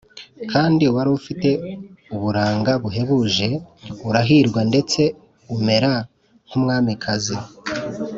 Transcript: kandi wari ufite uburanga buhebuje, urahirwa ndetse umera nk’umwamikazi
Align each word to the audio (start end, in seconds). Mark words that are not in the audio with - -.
kandi 0.51 0.83
wari 0.95 1.09
ufite 1.19 1.49
uburanga 2.15 2.71
buhebuje, 2.83 3.49
urahirwa 4.07 4.59
ndetse 4.69 5.01
umera 5.55 5.91
nk’umwamikazi 6.47 7.35